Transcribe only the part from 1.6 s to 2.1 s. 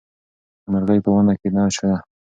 شته.